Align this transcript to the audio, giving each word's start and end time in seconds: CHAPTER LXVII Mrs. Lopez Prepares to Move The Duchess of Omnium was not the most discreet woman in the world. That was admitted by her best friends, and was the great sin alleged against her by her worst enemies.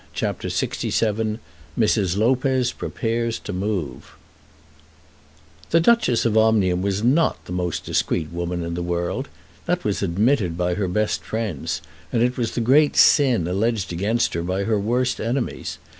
CHAPTER 0.15 0.47
LXVII 0.47 1.37
Mrs. 1.77 2.17
Lopez 2.17 2.71
Prepares 2.71 3.37
to 3.37 3.53
Move 3.53 4.13
The 5.69 5.79
Duchess 5.79 6.25
of 6.25 6.35
Omnium 6.35 6.81
was 6.81 7.03
not 7.03 7.45
the 7.45 7.51
most 7.51 7.85
discreet 7.85 8.31
woman 8.31 8.63
in 8.63 8.73
the 8.73 8.81
world. 8.81 9.27
That 9.67 9.83
was 9.83 10.01
admitted 10.01 10.57
by 10.57 10.73
her 10.73 10.87
best 10.87 11.21
friends, 11.21 11.83
and 12.11 12.35
was 12.35 12.55
the 12.55 12.61
great 12.61 12.97
sin 12.97 13.47
alleged 13.47 13.93
against 13.93 14.33
her 14.33 14.41
by 14.41 14.63
her 14.63 14.79
worst 14.79 15.19
enemies. 15.21 15.77